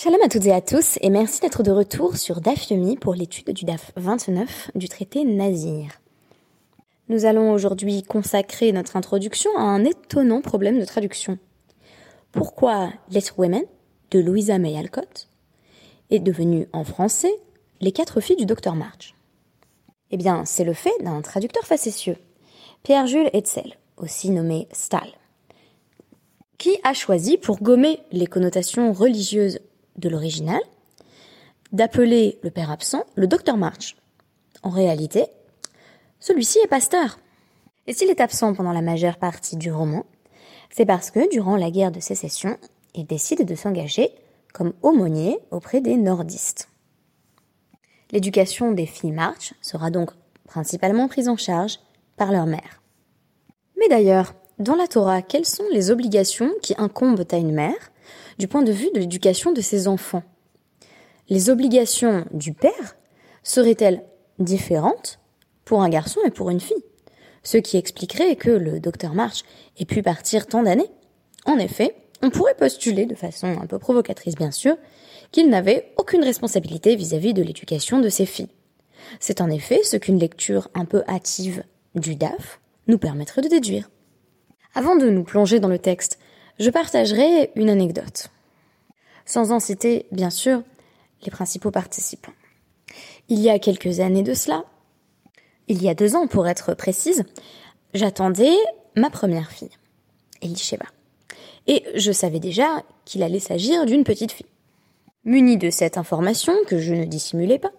[0.00, 3.16] Shalom à toutes et à tous et merci d'être de retour sur DAF Yomi pour
[3.16, 6.00] l'étude du DAF 29 du traité Nazir.
[7.08, 11.36] Nous allons aujourd'hui consacrer notre introduction à un étonnant problème de traduction.
[12.30, 13.64] Pourquoi Let Women
[14.12, 15.28] de Louisa May Alcott
[16.10, 17.34] est devenue en français
[17.80, 19.16] Les quatre filles du docteur March?
[20.12, 22.18] Eh bien, c'est le fait d'un traducteur facétieux,
[22.84, 25.10] Pierre-Jules Hetzel, aussi nommé Stahl,
[26.56, 29.58] qui a choisi, pour gommer les connotations religieuses
[29.98, 30.60] de l'original,
[31.72, 33.96] d'appeler le père absent le docteur March.
[34.62, 35.26] En réalité,
[36.20, 37.18] celui-ci est pasteur.
[37.86, 40.04] Et s'il est absent pendant la majeure partie du roman,
[40.70, 42.58] c'est parce que durant la guerre de sécession,
[42.94, 44.10] il décide de s'engager
[44.52, 46.68] comme aumônier auprès des nordistes.
[48.10, 50.10] L'éducation des filles March sera donc
[50.46, 51.78] principalement prise en charge
[52.16, 52.82] par leur mère.
[53.78, 57.92] Mais d'ailleurs, dans la Torah, quelles sont les obligations qui incombent à une mère
[58.38, 60.22] du point de vue de l'éducation de ses enfants.
[61.28, 62.96] Les obligations du père
[63.42, 64.02] seraient-elles
[64.38, 65.18] différentes
[65.64, 66.84] pour un garçon et pour une fille?
[67.42, 69.42] Ce qui expliquerait que le docteur March
[69.78, 70.90] ait pu partir tant d'années.
[71.46, 74.76] En effet, on pourrait postuler, de façon un peu provocatrice bien sûr,
[75.30, 78.48] qu'il n'avait aucune responsabilité vis-à-vis de l'éducation de ses filles.
[79.20, 81.62] C'est en effet ce qu'une lecture un peu hâtive
[81.94, 83.90] du DAF nous permettrait de déduire.
[84.74, 86.18] Avant de nous plonger dans le texte,
[86.58, 88.30] je partagerai une anecdote,
[89.24, 90.62] sans en citer, bien sûr,
[91.24, 92.32] les principaux participants.
[93.28, 94.64] Il y a quelques années de cela,
[95.68, 97.24] il y a deux ans pour être précise,
[97.94, 98.54] j'attendais
[98.96, 99.70] ma première fille,
[100.42, 100.86] Elisheba.
[101.66, 104.46] Et je savais déjà qu'il allait s'agir d'une petite fille.
[105.24, 107.72] Munie de cette information, que je ne dissimulais pas,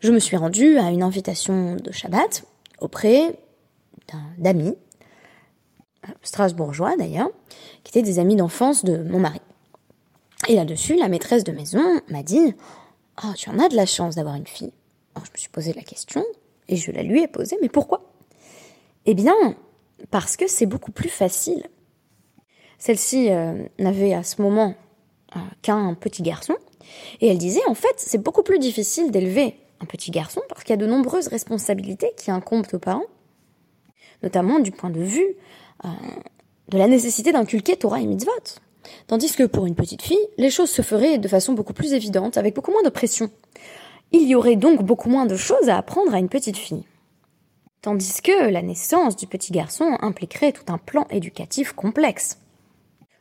[0.00, 2.44] je me suis rendue à une invitation de Shabbat
[2.80, 3.38] auprès
[4.38, 4.74] d'amis
[6.22, 7.30] strasbourgeois d'ailleurs,
[7.84, 9.40] qui étaient des amis d'enfance de mon mari.
[10.48, 12.54] Et là-dessus, la maîtresse de maison m'a dit
[13.22, 14.72] Oh, tu en as de la chance d'avoir une fille.
[15.14, 16.24] Alors je me suis posé la question
[16.68, 18.12] et je la lui ai posée Mais pourquoi?
[19.06, 19.34] Eh bien,
[20.10, 21.64] parce que c'est beaucoup plus facile.
[22.78, 24.74] Celle-ci euh, n'avait à ce moment
[25.36, 26.54] euh, qu'un petit garçon
[27.20, 30.70] et elle disait En fait, c'est beaucoup plus difficile d'élever un petit garçon parce qu'il
[30.70, 33.06] y a de nombreuses responsabilités qui incombent aux parents,
[34.22, 35.36] notamment du point de vue
[35.84, 35.88] euh,
[36.68, 38.60] de la nécessité d'inculquer Torah et mitzvot.
[39.06, 42.36] Tandis que pour une petite fille, les choses se feraient de façon beaucoup plus évidente,
[42.36, 43.30] avec beaucoup moins de pression.
[44.12, 46.84] Il y aurait donc beaucoup moins de choses à apprendre à une petite fille.
[47.82, 52.38] Tandis que la naissance du petit garçon impliquerait tout un plan éducatif complexe.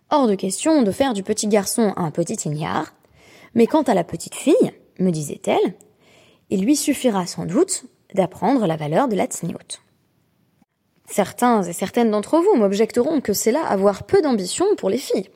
[0.10, 2.94] Hors de question de faire du petit garçon un petit ignare,
[3.54, 5.76] mais quant à la petite fille, me disait-elle,
[6.50, 9.82] il lui suffira sans doute d'apprendre la valeur de la tzniut.
[11.10, 15.30] Certains et certaines d'entre vous m'objecteront que c'est là avoir peu d'ambition pour les filles.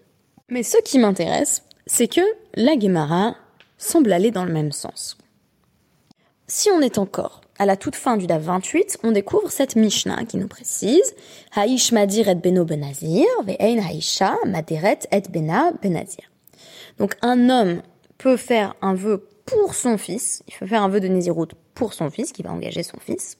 [0.49, 2.21] Mais ce qui m'intéresse, c'est que
[2.53, 3.35] la Gemara
[3.77, 5.17] semble aller dans le même sens.
[6.47, 10.25] Si on est encore à la toute fin du DAF 28, on découvre cette Mishnah
[10.25, 11.15] qui nous précise
[11.55, 16.31] Haïsh madir et beno benazir, ve'ein haïsha maderet et bena benazir.
[16.97, 17.81] Donc un homme
[18.17, 21.93] peut faire un vœu pour son fils, il peut faire un vœu de Nézirut pour
[21.93, 23.37] son fils, qui va engager son fils.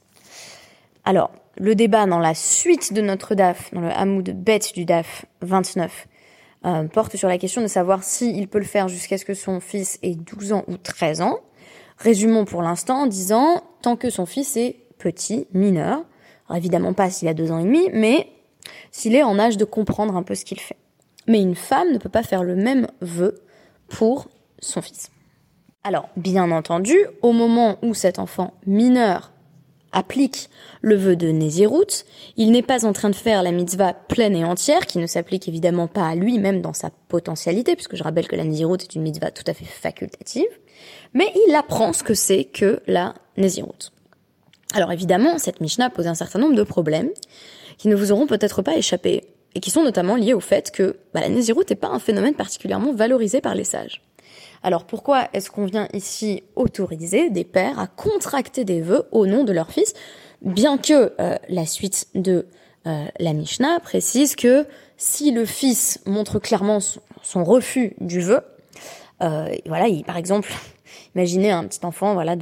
[1.06, 5.26] Alors, le débat dans la suite de notre DAF, dans le hamoud bête du DAF
[5.42, 6.08] 29,
[6.66, 9.60] euh, porte sur la question de savoir s'il peut le faire jusqu'à ce que son
[9.60, 11.40] fils ait 12 ans ou 13 ans.
[11.98, 16.04] Résumons pour l'instant en disant tant que son fils est petit, mineur,
[16.54, 18.30] évidemment pas s'il a 2 ans et demi, mais
[18.92, 20.78] s'il est en âge de comprendre un peu ce qu'il fait.
[21.28, 23.42] Mais une femme ne peut pas faire le même vœu
[23.90, 25.12] pour son fils.
[25.84, 29.34] Alors, bien entendu, au moment où cet enfant mineur
[29.94, 30.50] applique
[30.82, 32.04] le vœu de Nézirut,
[32.36, 35.48] il n'est pas en train de faire la mitzvah pleine et entière, qui ne s'applique
[35.48, 38.96] évidemment pas à lui, même dans sa potentialité, puisque je rappelle que la Nézirut est
[38.96, 40.50] une mitzvah tout à fait facultative,
[41.14, 43.92] mais il apprend ce que c'est que la Nézirut.
[44.74, 47.12] Alors évidemment, cette Mishnah pose un certain nombre de problèmes,
[47.78, 49.24] qui ne vous auront peut-être pas échappé,
[49.56, 52.34] et qui sont notamment liés au fait que bah, la Nézirut n'est pas un phénomène
[52.34, 54.02] particulièrement valorisé par les sages.
[54.64, 59.44] Alors pourquoi est-ce qu'on vient ici autoriser des pères à contracter des vœux au nom
[59.44, 59.94] de leur fils,
[60.42, 62.48] bien que euh, la suite de
[62.88, 64.66] euh, la Mishnah précise que
[64.98, 68.42] si le fils montre clairement son, refus du vœu,
[69.22, 70.54] euh, voilà, il, par exemple,
[71.16, 72.36] imaginez un petit enfant, voilà,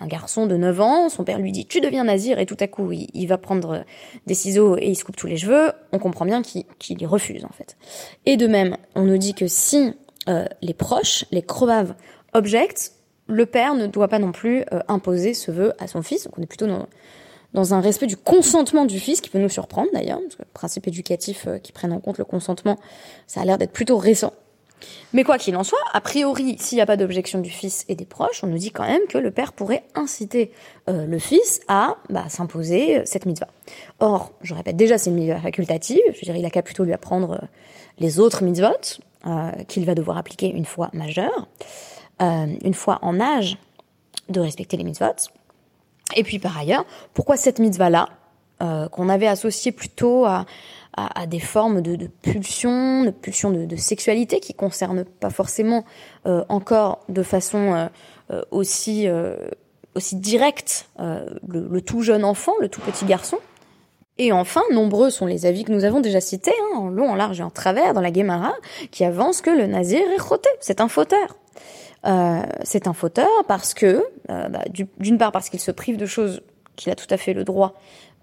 [0.00, 2.68] un garçon de 9 ans, son père lui dit tu deviens nazir et tout à
[2.68, 3.84] coup il, il va prendre
[4.26, 7.44] des ciseaux et il se coupe tous les cheveux, on comprend bien qu'il y refuse
[7.44, 7.76] en fait.
[8.24, 9.92] Et de même, on nous dit que si
[10.28, 11.94] euh, les proches, les crobaves
[12.34, 12.92] objectent,
[13.28, 16.24] le père ne doit pas non plus euh, imposer ce vœu à son fils.
[16.24, 16.88] Donc on est plutôt dans,
[17.54, 20.48] dans, un respect du consentement du fils, qui peut nous surprendre d'ailleurs, parce que le
[20.52, 22.78] principe éducatif euh, qui prenne en compte le consentement,
[23.26, 24.32] ça a l'air d'être plutôt récent.
[25.12, 27.94] Mais quoi qu'il en soit, a priori, s'il n'y a pas d'objection du fils et
[27.94, 30.52] des proches, on nous dit quand même que le père pourrait inciter
[30.86, 33.48] le fils à bah, s'imposer cette mitzvah.
[34.00, 36.02] Or, je répète déjà, c'est une mitzvah facultative.
[36.08, 37.48] Je veux dire, il a qu'à plutôt lui apprendre
[37.98, 39.00] les autres mitzvot
[39.68, 41.48] qu'il va devoir appliquer une fois majeur,
[42.20, 43.58] une fois en âge
[44.28, 45.30] de respecter les mitzvot.
[46.14, 46.84] Et puis par ailleurs,
[47.14, 48.08] pourquoi cette mitzvah-là,
[48.58, 50.26] qu'on avait associée plutôt
[50.96, 55.84] à, des formes de, de pulsion, de pulsion de, sexualité qui concernent pas forcément
[56.26, 57.88] euh, encore de façon euh,
[58.30, 63.38] euh, aussi directe le, tout jeune enfant, le tout petit garçon.
[64.18, 67.14] Et enfin, nombreux sont les avis que nous avons déjà cités, hein, en long, en
[67.14, 68.54] large et en travers, dans la Gemara,
[68.90, 71.36] qui avancent que le nazir est roté, c'est un fauteur.
[72.62, 74.62] c'est un fauteur parce que, bah,
[74.98, 76.40] d'une part parce qu'il se prive de choses
[76.76, 77.74] qu'il a tout à fait le droit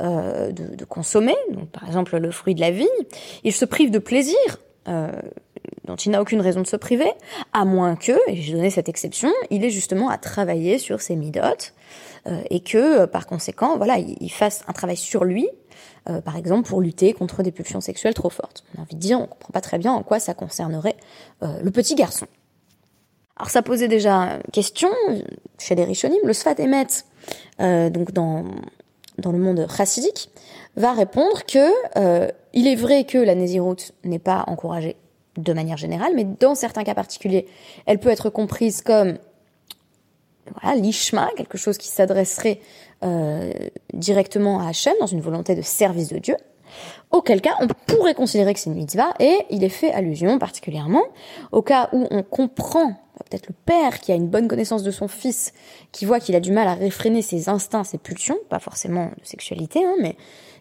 [0.01, 2.87] euh, de, consommer, donc par exemple le fruit de la vigne,
[3.43, 4.37] il se prive de plaisir
[4.87, 5.11] euh,
[5.85, 7.11] dont il n'a aucune raison de se priver,
[7.53, 11.15] à moins que, et j'ai donné cette exception, il est justement à travailler sur ses
[11.15, 12.02] midotes euh,
[12.49, 15.49] et que par conséquent, voilà, il, fasse un travail sur lui,
[16.23, 18.63] par exemple pour lutter contre des pulsions sexuelles trop fortes.
[18.75, 20.95] On a envie de dire, on comprend pas très bien en quoi ça concernerait
[21.41, 22.27] le petit garçon.
[23.35, 24.89] Alors ça posait déjà question
[25.59, 26.87] chez les Rishonim, le Sfat Emet,
[27.89, 28.45] donc dans
[29.17, 30.29] dans le monde chassidique,
[30.75, 34.95] va répondre que euh, il est vrai que la nésiroute n'est pas encouragée
[35.37, 37.47] de manière générale, mais dans certains cas particuliers,
[37.85, 39.17] elle peut être comprise comme
[40.61, 42.59] voilà, l'ishma, quelque chose qui s'adresserait
[43.03, 43.51] euh,
[43.93, 46.35] directement à Hachem dans une volonté de service de Dieu.
[47.11, 51.03] Auquel cas, on pourrait considérer que c'est une mitzvah et il est fait allusion particulièrement
[51.51, 52.95] au cas où on comprend
[53.29, 55.53] peut-être le père qui a une bonne connaissance de son fils,
[55.91, 59.25] qui voit qu'il a du mal à réfréner ses instincts, ses pulsions, pas forcément de
[59.25, 60.15] sexualité, hein, mais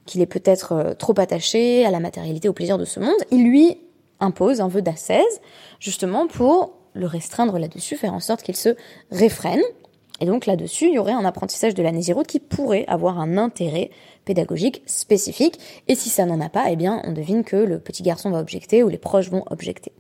[0.05, 3.45] qu'il est peut-être euh, trop attaché à la matérialité, au plaisir de ce monde, il
[3.45, 3.79] lui
[4.21, 5.41] impose un vœu d'ascèse,
[5.81, 8.77] justement pour le restreindre là-dessus, faire en sorte qu'il se
[9.11, 9.63] réfrène.
[10.21, 13.39] Et donc là-dessus, il y aurait un apprentissage de la nésiroute qui pourrait avoir un
[13.39, 13.91] intérêt
[14.25, 15.59] pédagogique spécifique.
[15.89, 18.39] Et si ça n'en a pas, eh bien, on devine que le petit garçon va
[18.39, 19.93] objecter ou les proches vont objecter.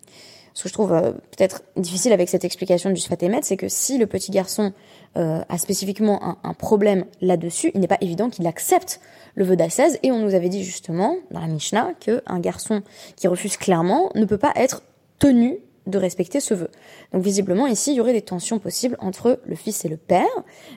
[0.55, 3.97] Ce que je trouve euh, peut-être difficile avec cette explication du Sfatemet, c'est que si
[3.97, 4.73] le petit garçon
[5.17, 9.01] euh, a spécifiquement un, un problème là-dessus, il n'est pas évident qu'il accepte
[9.35, 9.99] le vœu d'ascèse.
[10.03, 12.83] Et on nous avait dit justement dans la Mishnah qu'un garçon
[13.17, 14.83] qui refuse clairement ne peut pas être
[15.19, 16.69] tenu de respecter ce vœu.
[17.13, 20.27] Donc visiblement ici, il y aurait des tensions possibles entre le fils et le père,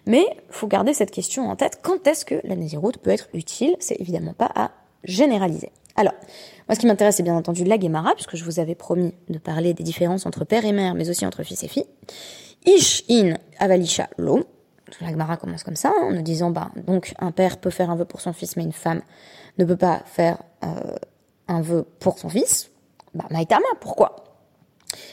[0.05, 1.79] mais faut garder cette question en tête.
[1.81, 3.75] Quand est-ce que la Néziroute peut être utile?
[3.79, 4.71] C'est évidemment pas à
[5.03, 5.71] généraliser.
[5.95, 6.13] Alors,
[6.67, 9.37] moi, ce qui m'intéresse, c'est bien entendu la Gemara, puisque je vous avais promis de
[9.37, 11.85] parler des différences entre père et mère, mais aussi entre fils et fille.
[12.65, 14.43] Ish in avalisha lo.
[15.01, 17.95] La Gemara commence comme ça, en nous disant, bah, donc, un père peut faire un
[17.95, 19.01] vœu pour son fils, mais une femme
[19.57, 20.95] ne peut pas faire euh,
[21.47, 22.71] un vœu pour son fils.
[23.13, 24.25] Bah, maïtama, pourquoi?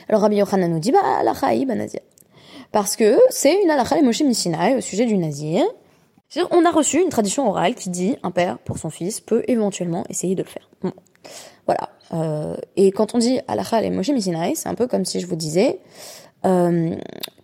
[0.09, 2.01] Alors, Rabbi Yochanan nous dit, bah, alachaï, bah, nazir.
[2.73, 5.63] Parce que c'est une alacha les Moshe au sujet du nazir,
[6.51, 10.05] on a reçu une tradition orale qui dit un père pour son fils peut éventuellement
[10.09, 10.71] essayer de le faire.
[11.67, 11.91] Voilà.
[12.15, 14.11] Euh, et quand on dit halakha et moshe
[14.55, 15.79] c'est un peu comme si je vous disais
[16.45, 16.95] euh,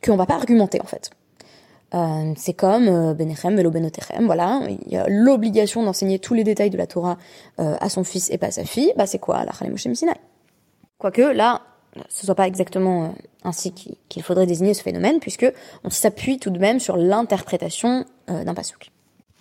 [0.05, 1.11] qu'on va pas argumenter en fait.
[1.95, 6.45] Euh, c'est comme euh, Benechem, Velo Benotechem, voilà, il y a l'obligation d'enseigner tous les
[6.45, 7.17] détails de la Torah
[7.61, 9.87] euh, à son fils et pas à sa fille, bah c'est quoi halakha et moshe
[10.99, 11.63] Quoique là,
[12.09, 13.09] ce soit pas exactement euh,
[13.45, 15.47] ainsi qu'il faudrait désigner ce phénomène, puisque
[15.85, 18.91] on s'appuie tout de même sur l'interprétation euh, d'un pasuk.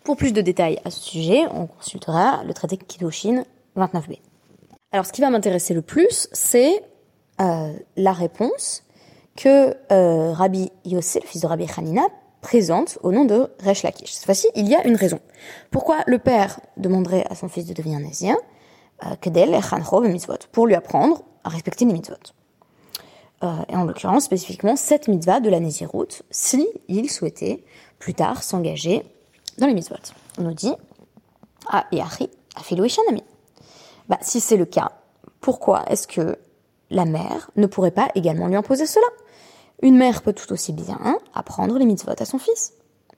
[0.04, 3.44] Pour plus de détails à ce sujet, on consultera le traité Kiddushin
[3.76, 4.20] 29b.
[4.92, 6.82] Alors, ce qui va m'intéresser le plus, c'est
[7.42, 8.84] euh, la réponse
[9.36, 9.76] que
[10.34, 12.08] Rabbi Yossé, le fils de Rabbi Hanina,
[12.42, 14.14] présente au nom de Resh Lakish.
[14.14, 15.20] Cette fois-ci, il y a une raison.
[15.70, 18.38] Pourquoi le père demanderait à son fils de devenir nazien
[20.02, 22.16] mitzvot, pour lui apprendre à respecter les mitzvot?
[23.44, 27.64] Euh, et en l'occurrence spécifiquement cette mitzvah de la Nézirut, si il souhaitait
[28.00, 29.04] plus tard s'engager
[29.60, 29.96] dans les mitzvot.
[30.40, 30.74] On nous dit
[31.70, 32.30] Ah, et Ari,
[32.90, 33.24] Shanami.
[34.10, 34.92] Bah, si c'est le cas,
[35.40, 36.38] pourquoi est-ce que
[36.90, 39.06] la mère ne pourrait pas également lui imposer cela?
[39.84, 42.74] Une mère peut tout aussi bien apprendre les mitzvot à son fils.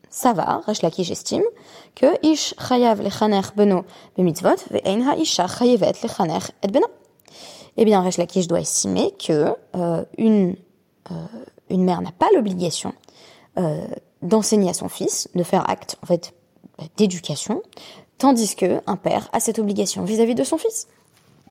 [0.10, 1.44] Ça va, Resh j'estime
[1.96, 3.86] que Ish chayav lechaner beno
[4.18, 6.88] mitzvot ve'ein ha'isha chayevet lechaner et beno
[7.82, 10.58] eh bien Resh Lakish doit estimer que euh, une,
[11.12, 11.16] euh,
[11.70, 12.94] une mère n'a pas l'obligation
[13.58, 13.88] euh,
[14.22, 16.34] d'enseigner à son fils, de faire acte en fait
[16.98, 17.64] d'éducation,
[18.18, 20.90] tandis que un père a cette obligation vis-à-vis de son fils.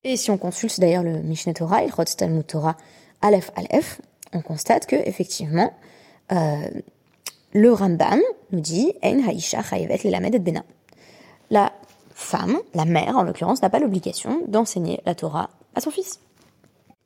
[0.05, 2.77] Et si on consulte d'ailleurs le Mishneh Torah, il Talmud Torah
[3.23, 4.03] Aleph Aleph,
[4.35, 5.73] on constate que effectivement
[6.31, 8.21] le Rambam
[8.53, 10.63] nous dit Ein Haisha Chayevet et Bena.
[11.51, 11.73] La
[12.11, 16.21] femme, la mère en l'occurrence, n'a pas l'obligation d'enseigner la Torah à son fils.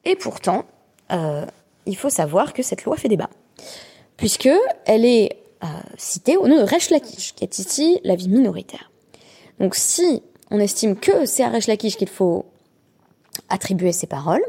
[0.05, 0.65] Et pourtant,
[1.13, 1.47] euh,
[1.87, 3.31] il faut savoir que cette loi fait débat,
[4.17, 4.49] puisque
[4.85, 8.91] elle est euh, citée au nom de Resh Lakish, qui est ici la vie minoritaire.
[9.61, 12.47] Donc si on estime que c'est à Resh Lakish qu'il faut
[13.49, 14.45] attribuer ces paroles,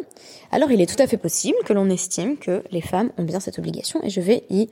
[0.52, 3.40] alors il est tout à fait possible que l'on estime que les femmes ont bien
[3.40, 4.70] cette obligation, et je vais y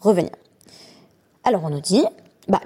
[0.00, 0.32] revenir.
[1.44, 2.04] Alors on nous dit,
[2.48, 2.60] bah.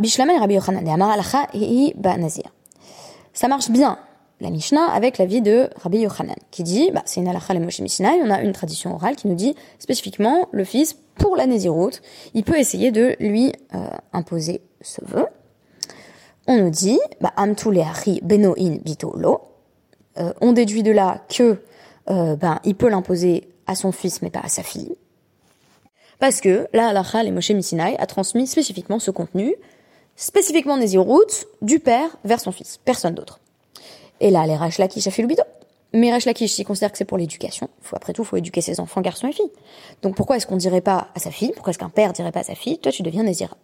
[3.35, 3.99] Ça marche bien,
[4.43, 7.61] la Mishnah, avec la vie de Rabbi Yochanan, qui dit, bah, c'est une halakha le
[7.61, 12.03] Moshe on a une tradition orale qui nous dit spécifiquement, le fils, pour la Néziroute,
[12.35, 15.27] il peut essayer de lui euh, imposer ce vœu.
[16.49, 17.33] On nous dit, bah,
[18.23, 19.41] benoin bito lo.
[20.19, 21.59] Euh, on déduit de là que
[22.11, 24.97] euh, ben, il peut l'imposer à son fils, mais pas à sa fille.
[26.19, 29.55] Parce que la halakha, les Moshe a transmis spécifiquement ce contenu,
[30.17, 33.42] spécifiquement Néziroute, du père vers son fils, personne d'autre.
[34.23, 35.43] Et là, les Rash Lakish a fait le bidon.
[35.93, 38.79] Mais Rash Lakish, s'il considère que c'est pour l'éducation, faut, après tout, faut éduquer ses
[38.79, 39.51] enfants, garçons et filles.
[40.01, 42.41] Donc pourquoi est-ce qu'on dirait pas à sa fille, pourquoi est-ce qu'un père dirait pas
[42.41, 43.57] à sa fille, toi tu deviens Nézira?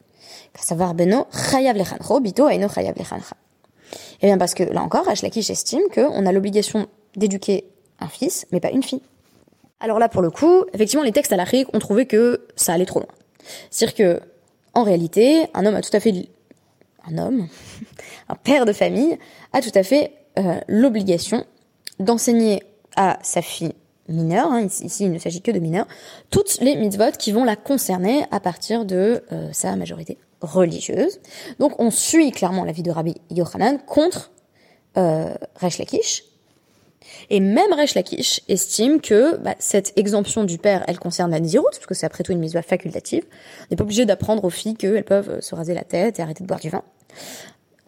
[4.21, 7.65] Eh bien parce que, là encore, Rash Lakish estime qu'on a l'obligation d'éduquer
[8.01, 9.01] un fils, mais pas une fille.
[9.79, 12.85] Alors là, pour le coup, effectivement, les textes à l'Afrique ont trouvé que ça allait
[12.85, 13.09] trop loin.
[13.71, 14.21] C'est-à-dire que,
[14.75, 16.13] en réalité, un homme a tout à fait,
[17.09, 17.47] un homme,
[18.29, 19.17] un père de famille,
[19.53, 21.45] a tout à fait euh, l'obligation
[21.99, 22.63] d'enseigner
[22.97, 23.73] à sa fille
[24.09, 25.87] mineure, hein, ici il ne s'agit que de mineure,
[26.31, 31.21] toutes les mitzvot qui vont la concerner à partir de euh, sa majorité religieuse.
[31.59, 34.31] Donc on suit clairement la vie de Rabbi Yochanan contre
[34.97, 36.25] euh, Lakish.
[37.31, 41.65] Et même Resh Lakish estime que bah, cette exemption du père, elle concerne la Nizirut,
[41.73, 43.25] parce que c'est après tout une mitzvah facultative.
[43.29, 46.43] On n'est pas obligé d'apprendre aux filles qu'elles peuvent se raser la tête et arrêter
[46.43, 46.83] de boire du vin.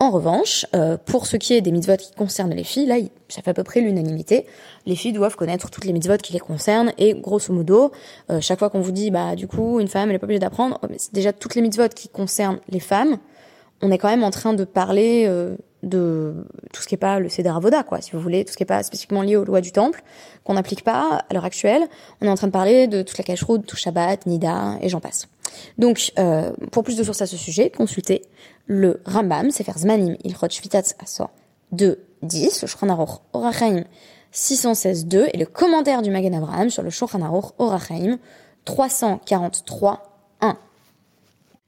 [0.02, 2.96] En revanche, euh, pour ce qui est des mitzvot qui concernent les filles, là,
[3.28, 4.46] ça fait à peu près l'unanimité.
[4.86, 7.92] Les filles doivent connaître toutes les mitzvot qui les concernent et grosso modo,
[8.30, 10.38] euh, chaque fois qu'on vous dit, bah du coup, une femme, elle est pas obligée
[10.38, 13.18] d'apprendre, oh, déjà toutes les mitzvot qui concernent les femmes,
[13.82, 17.20] on est quand même en train de parler euh, de tout ce qui est pas
[17.20, 19.44] le Seder Avoda, quoi, si vous voulez, tout ce qui est pas spécifiquement lié aux
[19.44, 20.02] lois du temple,
[20.44, 21.82] qu'on n'applique pas à l'heure actuelle.
[22.20, 25.00] On est en train de parler de toute la cache tout Shabbat, Nida, et j'en
[25.00, 25.28] passe.
[25.78, 28.22] Donc, euh, pour plus de sources à ce sujet, consultez
[28.66, 31.30] le Rambam, Sefer Zmanim Ilchot Shvitat Asor
[31.72, 33.84] 2, 10, le Shulchan Aruch Orachaim
[34.32, 38.18] 616, 2, et le commentaire du Magen Abraham sur le Shulchan Aruch Orachaim
[38.64, 40.02] 343,
[40.40, 40.56] 1.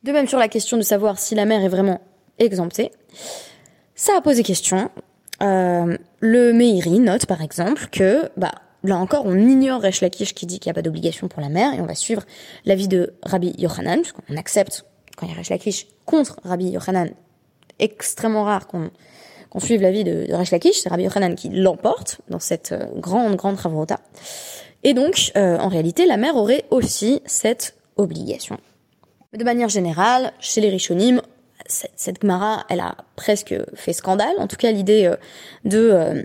[0.05, 2.01] De même sur la question de savoir si la mère est vraiment
[2.39, 2.93] exemptée,
[4.03, 4.91] ça a posé question.
[5.43, 8.51] Euh, le Meiri note par exemple que, bah,
[8.83, 11.49] là encore, on ignore Resh Lakish qui dit qu'il n'y a pas d'obligation pour la
[11.49, 12.25] mère, et on va suivre
[12.65, 17.11] l'avis de Rabbi Yochanan, puisqu'on accepte, quand il y a Resh Lakish contre Rabbi Yochanan,
[17.79, 18.91] extrêmement rare qu'on
[19.61, 23.55] suive l'avis de, de Lakish, c'est Rabbi Yochanan qui l'emporte dans cette euh, grande, grande
[23.55, 24.01] Ravrota.
[24.83, 28.59] Et donc, euh, en réalité, la mère aurait aussi cette obligation.
[29.33, 31.23] De manière générale, chez les Rishonim,
[31.97, 34.35] cette, Gemara, elle a presque fait scandale.
[34.39, 35.17] En tout cas, l'idée euh,
[35.65, 36.23] de euh,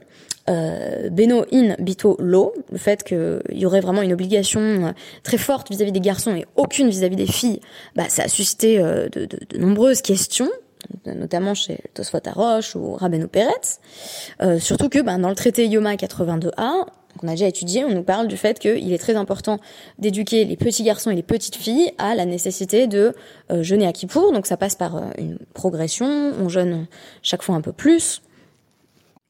[0.49, 4.91] euh, Beno in bito lo, le fait qu'il y aurait vraiment une obligation euh,
[5.23, 7.59] très forte vis-à-vis des garçons et aucune vis-à-vis des filles,
[7.95, 10.49] bah, ça a suscité de, de, de, nombreuses questions
[11.05, 13.79] notamment chez Tosfot Aroche ou Rabbeinu Peretz.
[14.41, 16.85] Euh, surtout que bah, dans le traité Yoma 82a,
[17.17, 19.59] qu'on a déjà étudié, on nous parle du fait qu'il est très important
[19.99, 23.13] d'éduquer les petits garçons et les petites filles à la nécessité de
[23.51, 24.31] euh, jeûner à Kippour.
[24.31, 26.87] Donc ça passe par euh, une progression, on jeûne
[27.21, 28.21] chaque fois un peu plus.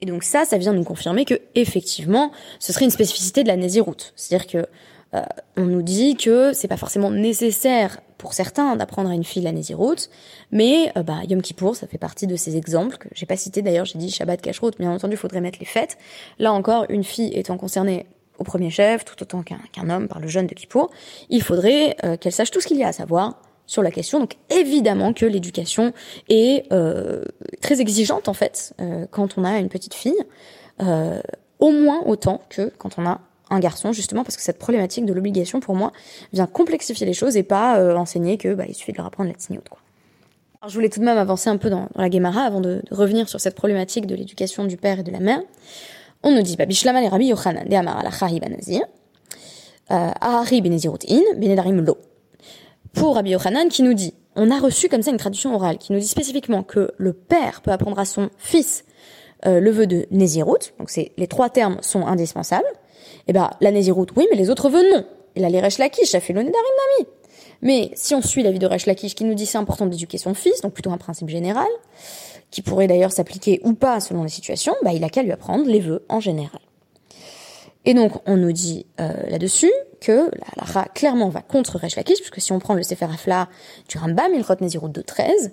[0.02, 3.56] Et donc ça, ça vient nous confirmer que effectivement, ce serait une spécificité de la
[3.56, 4.14] Nésiroute.
[4.16, 4.68] C'est-à-dire que
[5.16, 5.22] euh,
[5.56, 9.52] on nous dit que c'est pas forcément nécessaire pour certains d'apprendre à une fille la
[9.52, 10.10] Nésiroute,
[10.52, 13.62] mais euh, bah, Yom Kippour, ça fait partie de ces exemples que j'ai pas cités
[13.62, 15.98] d'ailleurs, j'ai dit Shabbat, Kashrut, bien entendu, il faudrait mettre les fêtes.
[16.40, 18.06] Là encore, une fille étant concernée
[18.38, 20.92] au premier chef, tout autant qu'un homme par le jeûne de Kippour,
[21.30, 24.20] il faudrait euh, qu'elle sache tout ce qu'il y a à savoir sur la question.
[24.20, 25.92] Donc évidemment que l'éducation
[26.30, 26.70] est
[27.62, 28.74] très exigeante en fait
[29.12, 30.16] quand on a une petite fille,
[30.80, 33.20] au moins autant que quand on a
[33.50, 35.92] un garçon justement parce que cette problématique de l'obligation pour moi
[36.34, 39.30] vient complexifier les choses et pas euh, enseigner que bah, il suffit de leur apprendre
[39.30, 39.80] la tsniout quoi.
[40.62, 43.30] Alors je voulais tout de même avancer un peu dans, la Gemara avant de, revenir
[43.30, 45.42] sur cette problématique de l'éducation du père et de la mère.
[46.24, 48.04] On nous dit bishlama les rabbi yochanan de amar
[48.42, 48.82] banazir
[49.92, 51.98] euh, ahari benedarim lo.
[52.94, 55.94] Pour Rabbi Yochanan qui nous dit on a reçu comme ça une traduction orale qui
[55.94, 58.86] nous dit spécifiquement que le père peut apprendre à son fils
[59.46, 62.66] euh, le vœu de Nézirut, donc c'est les trois termes sont indispensables.
[63.28, 65.06] Eh ben, la Néziroute, oui, mais les autres vœux, non.
[65.36, 66.64] Et là, les Resh Lakish, ça fait le Nedarim
[67.00, 67.10] Nami.
[67.62, 70.34] Mais si on suit l'avis de Resh Lakish qui nous dit c'est important d'éduquer son
[70.34, 71.68] fils, donc plutôt un principe général,
[72.52, 75.66] qui pourrait d'ailleurs s'appliquer ou pas selon les situations, bah, il a qu'à lui apprendre
[75.66, 76.60] les vœux en général.
[77.86, 82.18] Et donc, on nous dit euh, là-dessus que la Ra clairement va contre Resh Lakish,
[82.18, 83.48] puisque si on prend le Sefer Afla
[83.88, 85.52] du Rambam, il Nezirut de 13,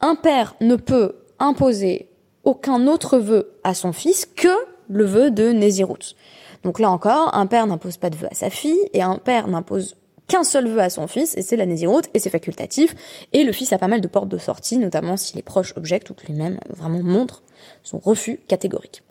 [0.00, 2.08] un père ne peut imposer
[2.44, 4.48] aucun autre vœu à son fils que
[4.88, 6.16] le vœu de Nézirut.
[6.62, 9.48] Donc là encore, un père n'impose pas de vœu à sa fille, et un père
[9.48, 9.96] n'impose
[10.28, 12.94] qu'un seul vœu à son fils, et c'est la Nézirut, et c'est facultatif,
[13.32, 16.10] et le fils a pas mal de portes de sortie, notamment si les proches objectent
[16.10, 17.42] ou que lui-même vraiment montre
[17.82, 19.02] son refus catégorique.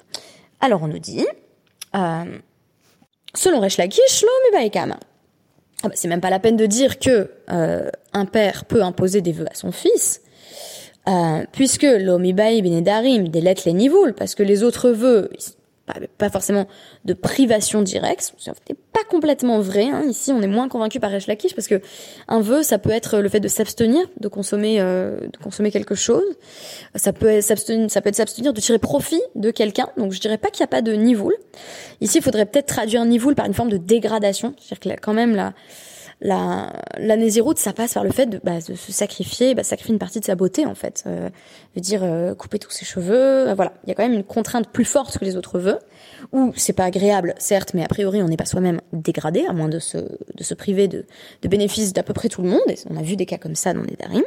[0.62, 1.26] Alors on nous dit,
[1.96, 2.40] euh,
[3.34, 4.24] selon Resh Lakish,
[5.84, 9.22] ah bah, c'est même pas la peine de dire que euh, un père peut imposer
[9.22, 10.22] des vœux à son fils,
[11.10, 15.30] euh, puisque l'omibaï benedarim lettres les niveaux, parce que les autres vœux,
[16.18, 16.68] pas, forcément
[17.06, 19.90] de privation directe, c'est pas complètement vrai.
[19.90, 20.04] Hein.
[20.08, 21.82] Ici, on est moins convaincu par Resh Lakish parce que
[22.28, 25.96] un vœu, ça peut être le fait de s'abstenir, de consommer, euh, de consommer quelque
[25.96, 26.24] chose.
[26.96, 29.90] Ça peut s'abstenir, ça peut être s'abstenir de tirer profit de quelqu'un.
[29.98, 31.36] Donc, je dirais pas qu'il n'y a pas de nivoul.
[32.00, 35.14] Ici, il faudrait peut-être traduire nivoul par une forme de dégradation, c'est-à-dire que là, quand
[35.14, 35.36] même
[36.22, 39.94] la la, la ça passe par le fait de, bah, de se sacrifier, bah, sacrifier
[39.94, 41.04] une partie de sa beauté en fait.
[41.08, 41.30] Euh,
[41.76, 43.50] veut dire euh, couper tous ses cheveux.
[43.50, 45.80] Euh, voilà, il y a quand même une contrainte plus forte que les autres vœux.
[46.32, 49.70] Ou c'est pas agréable, certes, mais a priori on n'est pas soi-même dégradé, à moins
[49.70, 51.06] de se, de se priver de,
[51.42, 52.62] de bénéfices d'à peu près tout le monde.
[52.68, 54.24] Et on a vu des cas comme ça dans les Darim.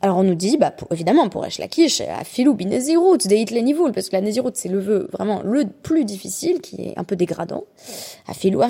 [0.00, 4.16] Alors on nous dit, bah évidemment pour Esh Lakish, Afilou binezirut, deit lenivoul, parce que
[4.16, 7.64] la nezirut c'est le vœu vraiment le plus difficile, qui est un peu dégradant.
[8.26, 8.60] Afilou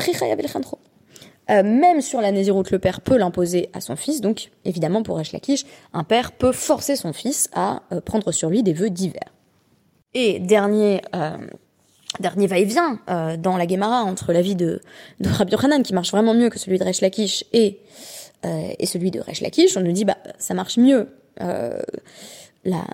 [1.51, 4.21] euh, même sur la Nézirut, le père peut l'imposer à son fils.
[4.21, 8.51] Donc, évidemment, pour Resh Lakish, un père peut forcer son fils à euh, prendre sur
[8.51, 9.33] lui des vœux divers.
[10.15, 11.37] Et dernier, euh,
[12.21, 13.01] dernier va-et-vient
[13.39, 14.81] dans la Gemara entre l'avis de,
[15.21, 17.81] de Rabbi Yochanan, qui marche vraiment mieux que celui de Resh Lakish, et,
[18.45, 21.09] et celui de Resh Lakish, on nous dit, bah, ça marche mieux.
[21.37, 22.85] la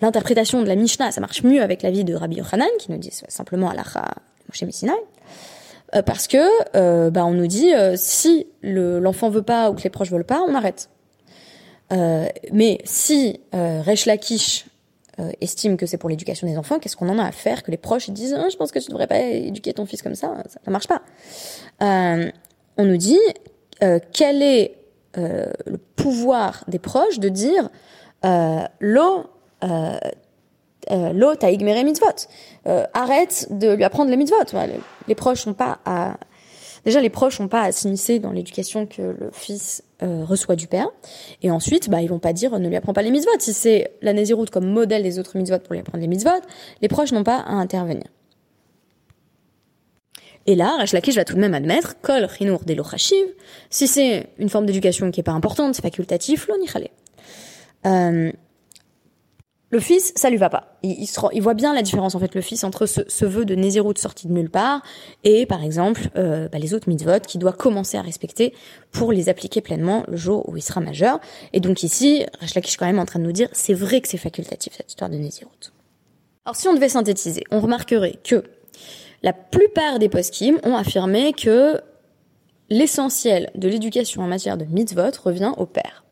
[0.00, 3.10] l'interprétation de la Mishnah, ça marche mieux avec l'avis de Rabbi Yochanan, qui nous dit
[3.28, 4.14] simplement Alacha
[4.48, 4.92] Moshe Messinai.
[5.94, 6.38] Euh, parce que
[6.76, 10.24] euh, bah, on nous dit euh, si l'enfant veut pas ou que les proches veulent
[10.24, 10.90] pas, on arrête.
[12.52, 14.66] mais si Resh Lakish
[15.40, 17.76] estime que c'est pour l'éducation des enfants, qu'est-ce qu'on en a à faire que les
[17.76, 20.60] proches disent ah, je pense que tu devrais pas éduquer ton fils comme ça, ça,
[20.66, 21.02] ne marche pas.
[21.80, 23.18] on nous dit
[24.12, 24.76] quel est
[25.14, 27.70] le pouvoir des proches de dire
[28.80, 29.24] l'eau
[30.90, 31.34] euh, l'eau
[31.84, 32.06] mitzvot.
[32.66, 34.36] Euh, arrête de lui apprendre les mitzvot.
[35.06, 36.16] Les, proches n'ont pas à
[36.84, 40.66] déjà les proches n'ont pas à s'immiscer dans l'éducation que le fils euh, reçoit du
[40.66, 40.88] père.
[41.42, 43.30] Et ensuite, bah ils vont pas dire ne lui apprends pas les mitzvot.
[43.38, 46.30] Si c'est la Nézirut comme modèle des autres mitzvot pour lui apprendre les mitzvot,
[46.82, 48.04] les proches n'ont pas à intervenir.
[50.46, 52.74] Et là, Rash Lakish va tout de même admettre, kol chinour de
[53.68, 56.54] si c'est une forme d'éducation qui est pas importante, c'est facultatif, lo
[57.84, 58.32] euh,
[59.70, 60.78] le fils, ça lui va pas.
[60.82, 63.54] Il, il, voit bien la différence en fait le fils entre ce, ce vœu de
[63.54, 64.82] Nézirut sorti de nulle part
[65.24, 68.54] et par exemple euh, bah, les autres mitzvot qu'il doit commencer à respecter
[68.92, 71.20] pour les appliquer pleinement le jour où il sera majeur.
[71.52, 74.08] Et donc ici, Rashlakish est quand même en train de nous dire c'est vrai que
[74.08, 75.72] c'est facultatif cette histoire de Nézirut.
[76.46, 78.44] Alors si on devait synthétiser, on remarquerait que
[79.22, 81.78] la plupart des poskim ont affirmé que
[82.70, 86.04] l'essentiel de l'éducation en matière de mitzvot revient au père.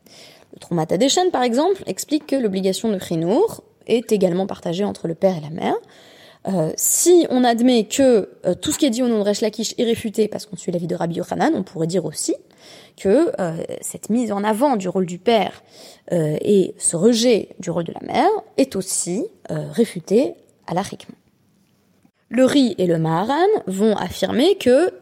[0.53, 5.15] Le Troumata Deshen, par exemple, explique que l'obligation de Krinour est également partagée entre le
[5.15, 5.75] père et la mère.
[6.47, 9.41] Euh, si on admet que euh, tout ce qui est dit au nom de Resh
[9.41, 12.35] Lakish est réfuté parce qu'on suit l'avis de Rabbi Yochanan, on pourrait dire aussi
[12.95, 15.63] que euh, cette mise en avant du rôle du père
[16.09, 20.81] et ce rejet du rôle de la mère est aussi réfuté à la
[22.29, 24.93] Le Ri et le Maharan vont affirmer que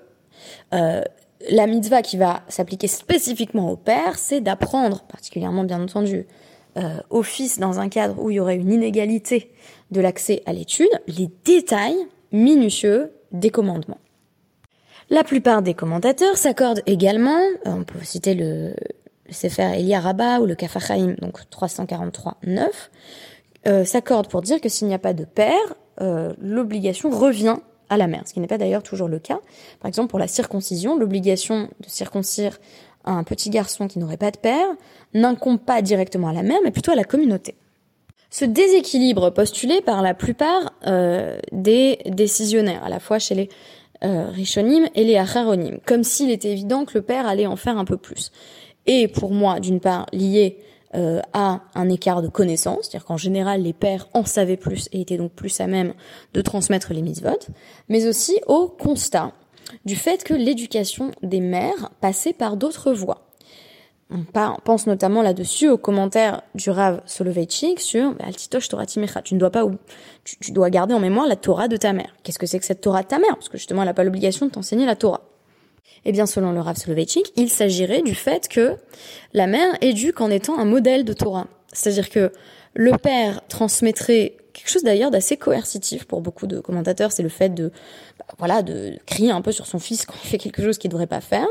[1.49, 6.27] la mitzvah qui va s'appliquer spécifiquement au père, c'est d'apprendre, particulièrement bien entendu,
[6.77, 9.51] euh, au fils dans un cadre où il y aurait une inégalité
[9.91, 11.97] de l'accès à l'étude, les détails
[12.31, 13.99] minutieux des commandements.
[15.09, 18.73] La plupart des commentateurs s'accordent également, on peut citer le,
[19.27, 22.67] le Sefer Elia Rabbah ou le Kafachaim, donc 343-9,
[23.67, 27.57] euh, s'accordent pour dire que s'il n'y a pas de père, euh, l'obligation revient
[27.89, 29.39] à la mère, ce qui n'est pas d'ailleurs toujours le cas.
[29.79, 32.59] Par exemple, pour la circoncision, l'obligation de circoncire
[33.05, 34.67] un petit garçon qui n'aurait pas de père
[35.13, 37.55] n'incombe pas directement à la mère, mais plutôt à la communauté.
[38.29, 43.49] Ce déséquilibre postulé par la plupart euh, des décisionnaires, à la fois chez les
[44.03, 47.77] euh, Rishonim et les Acharonim, comme s'il était évident que le père allait en faire
[47.77, 48.31] un peu plus.
[48.87, 50.57] Et pour moi, d'une part, lié
[50.95, 55.01] euh, à un écart de connaissances, c'est-à-dire qu'en général les pères en savaient plus et
[55.01, 55.93] étaient donc plus à même
[56.33, 57.39] de transmettre les mitzvot,
[57.89, 59.33] mais aussi au constat
[59.85, 63.25] du fait que l'éducation des mères passait par d'autres voies.
[64.11, 64.23] On
[64.63, 69.23] pense notamment là-dessus aux commentaires du Rav Soloveitchik sur bah, Altitosh Torah Timecha.
[69.23, 69.65] Tu ne dois pas,
[70.23, 72.15] tu, tu dois garder en mémoire la Torah de ta mère.
[72.21, 73.33] Qu'est-ce que c'est que cette Torah de ta mère?
[73.33, 75.21] Parce que justement, elle n'a pas l'obligation de t'enseigner la Torah.
[76.05, 78.75] Eh bien, selon le Rav Soloveitchik, il s'agirait du fait que
[79.33, 81.47] la mère éduque en étant un modèle de Torah.
[81.73, 82.31] C'est-à-dire que
[82.73, 87.49] le père transmettrait quelque chose d'ailleurs d'assez coercitif pour beaucoup de commentateurs, c'est le fait
[87.49, 87.71] de
[88.19, 90.89] bah, voilà de crier un peu sur son fils quand il fait quelque chose qu'il
[90.89, 91.47] ne devrait pas faire.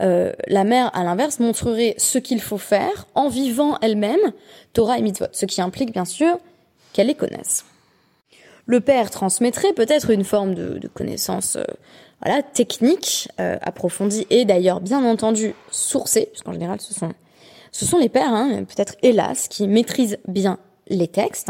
[0.00, 4.20] Euh, la mère, à l'inverse, montrerait ce qu'il faut faire en vivant elle-même
[4.72, 6.38] Torah et mitzvot, ce qui implique bien sûr
[6.92, 7.64] qu'elle les connaisse.
[8.66, 11.64] Le père transmettrait peut-être une forme de, connaissance euh,
[12.24, 17.12] voilà technique euh, approfondie et d'ailleurs bien entendu sourcée, puisqu'en général ce sont
[17.72, 20.58] ce sont les pères, hein, peut-être hélas, qui maîtrisent bien
[20.88, 21.48] les textes.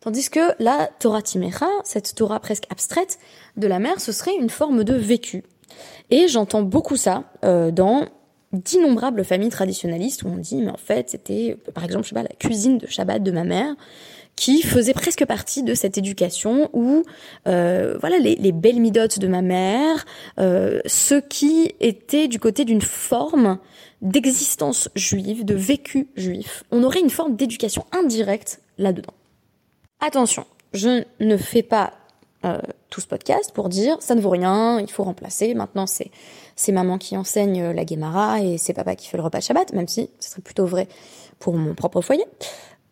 [0.00, 3.18] Tandis que la Torah Timecha, cette Torah presque abstraite
[3.56, 5.42] de la mère, ce serait une forme de vécu.
[6.10, 8.06] Et j'entends beaucoup ça euh, dans
[8.52, 12.24] d'innombrables familles traditionnalistes où on dit mais en fait c'était par exemple je sais pas
[12.24, 13.76] la cuisine de Shabbat de ma mère
[14.40, 17.02] qui faisait presque partie de cette éducation où
[17.46, 20.06] euh, voilà les, les, belles midotes de ma mère,
[20.38, 23.58] euh, ce qui était du côté d'une forme
[24.00, 26.64] d'existence juive, de vécu juif.
[26.70, 29.12] On aurait une forme d'éducation indirecte là-dedans.
[30.00, 31.92] Attention, je ne fais pas
[32.46, 35.52] euh, tout ce podcast pour dire ça ne vaut rien, il faut remplacer.
[35.52, 36.10] Maintenant, c'est
[36.56, 39.74] c'est maman qui enseigne euh, la Guémara et c'est papa qui fait le repas Shabbat,
[39.74, 40.88] même si ce serait plutôt vrai
[41.38, 42.24] pour mon propre foyer.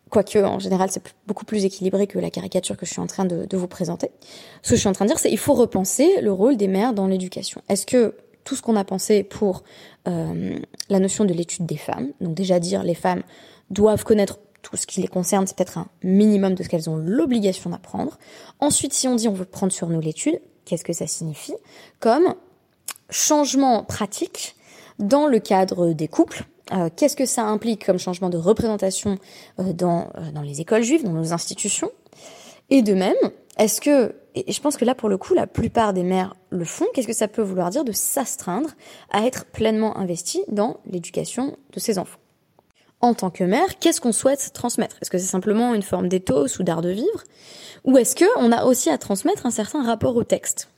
[0.09, 3.25] Quoique, en général, c'est beaucoup plus équilibré que la caricature que je suis en train
[3.25, 4.11] de, vous présenter.
[4.63, 6.67] Ce que je suis en train de dire, c'est il faut repenser le rôle des
[6.67, 7.61] mères dans l'éducation.
[7.69, 9.63] Est-ce que tout ce qu'on a pensé pour
[10.07, 10.57] euh,
[10.89, 13.21] la notion de l'étude des femmes, donc déjà dire les femmes
[13.69, 16.97] doivent connaître tout ce qui les concerne, c'est peut-être un minimum de ce qu'elles ont
[16.97, 18.17] l'obligation d'apprendre.
[18.59, 21.55] Ensuite, si on dit on veut prendre sur nous l'étude, qu'est-ce que ça signifie?
[21.99, 22.33] Comme
[23.09, 24.55] changement pratique
[24.99, 26.43] dans le cadre des couples.
[26.71, 29.17] Euh, qu'est-ce que ça implique comme changement de représentation
[29.59, 31.91] euh, dans, euh, dans les écoles juives, dans nos institutions?
[32.69, 33.15] Et de même,
[33.57, 36.65] est-ce que, et je pense que là pour le coup, la plupart des mères le
[36.65, 38.69] font, qu'est-ce que ça peut vouloir dire de s'astreindre
[39.11, 42.19] à être pleinement investi dans l'éducation de ses enfants?
[43.01, 44.97] En tant que mère, qu'est-ce qu'on souhaite transmettre?
[45.01, 47.23] Est-ce que c'est simplement une forme d'éthos ou d'art de vivre?
[47.85, 50.69] Ou est-ce qu'on a aussi à transmettre un certain rapport au texte?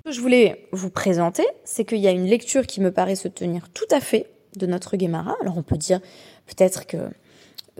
[0.00, 3.14] Ce que je voulais vous présenter, c'est qu'il y a une lecture qui me paraît
[3.14, 4.26] se tenir tout à fait
[4.56, 5.36] de notre Guémara.
[5.40, 6.00] Alors on peut dire
[6.46, 6.98] peut-être que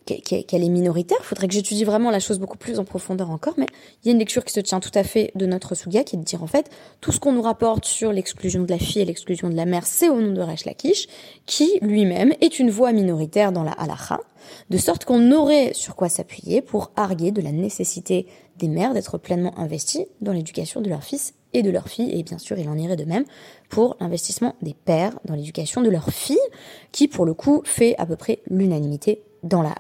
[0.05, 1.19] qu'elle est minoritaire.
[1.21, 3.67] Il faudrait que j'étudie vraiment la chose beaucoup plus en profondeur encore, mais
[4.03, 6.17] il y a une lecture qui se tient tout à fait de notre Suga, qui
[6.17, 9.03] est de dire en fait, tout ce qu'on nous rapporte sur l'exclusion de la fille
[9.03, 11.07] et l'exclusion de la mère, c'est au nom de Resh Lakish,
[11.47, 14.21] qui lui-même est une voix minoritaire dans la halacha,
[14.71, 19.19] de sorte qu'on aurait sur quoi s'appuyer pour arguer de la nécessité des mères d'être
[19.19, 22.69] pleinement investies dans l'éducation de leurs fils et de leurs filles, et bien sûr il
[22.69, 23.25] en irait de même
[23.69, 26.39] pour l'investissement des pères dans l'éducation de leurs filles,
[26.93, 29.75] qui pour le coup fait à peu près l'unanimité dans la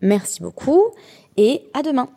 [0.00, 0.82] Merci beaucoup
[1.36, 2.08] et à demain.